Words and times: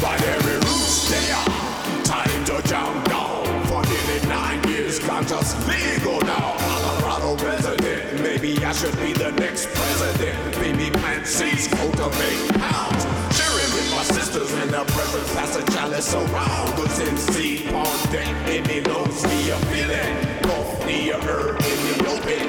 Binary 0.00 0.54
roots, 0.54 1.10
they 1.10 1.30
are 1.32 2.04
time 2.04 2.44
to 2.44 2.62
jump 2.68 3.04
down. 3.08 3.44
For 3.66 3.82
nearly 3.82 4.26
nine 4.28 4.62
years, 4.68 4.98
conscious 5.00 5.54
legal 5.66 6.20
now. 6.20 6.54
Colorado 6.58 7.44
resident, 7.44 8.22
maybe 8.22 8.64
I 8.64 8.72
should 8.72 8.96
be 9.00 9.12
the 9.12 9.32
next 9.32 9.66
president. 9.74 10.54
Beamy 10.60 10.90
plant 10.90 11.26
seeds, 11.26 11.66
cultivate 11.66 12.54
pounds. 12.60 13.02
Sharing 13.36 13.70
with 13.74 13.90
my 13.90 14.02
sisters 14.04 14.52
in 14.62 14.70
the 14.70 14.84
presence, 14.84 15.34
that's 15.34 15.56
a 15.56 15.64
chalice 15.72 16.14
around. 16.14 16.76
Goods 16.76 16.98
in 17.00 17.16
seed 17.16 17.68
on 17.72 18.12
deck, 18.12 18.34
it 18.48 18.64
belongs 18.84 19.24
me 19.24 19.50
a 19.50 19.56
feeling. 19.66 20.14
Both 20.42 20.80
the 20.86 21.12
herb 21.26 21.60
in 21.60 21.78
the 21.88 21.98
open, 22.14 22.46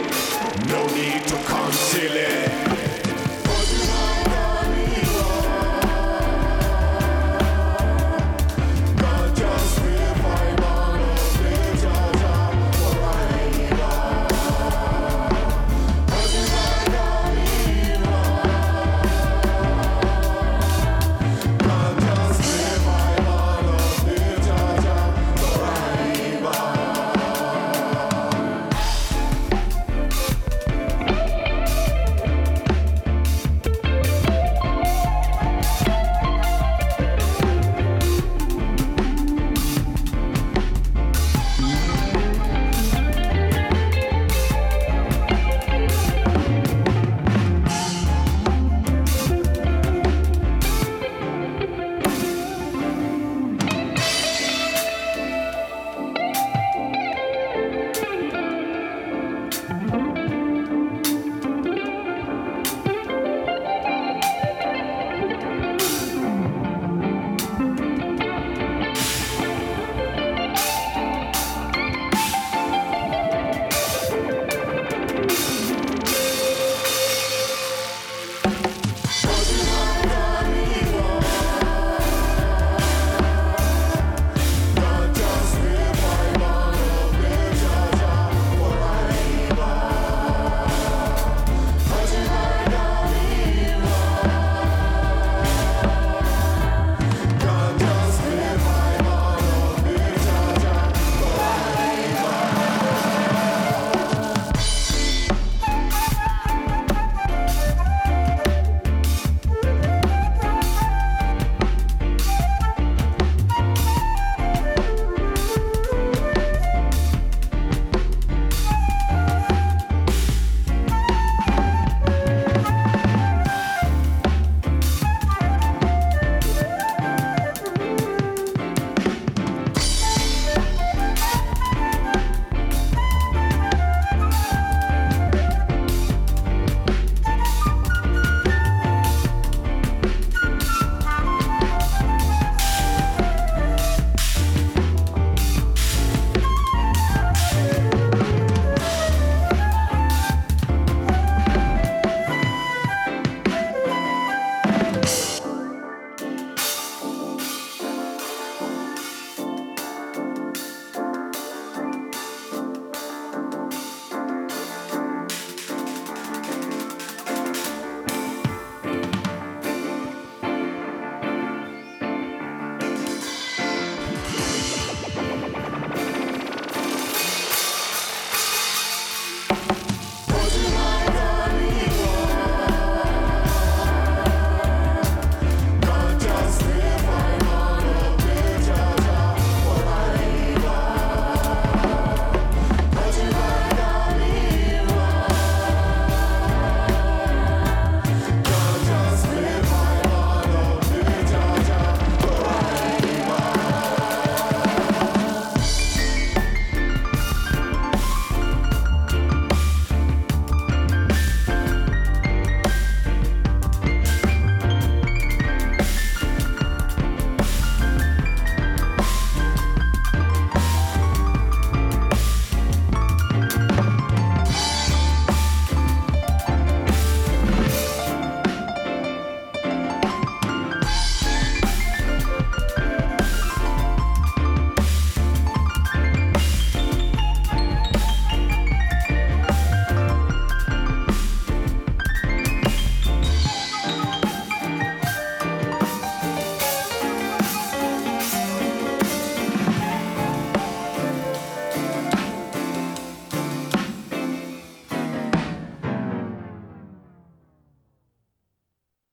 no 0.69 0.85
need 0.93 1.27
to 1.27 1.35
conceal 1.47 2.13
it. 2.13 2.68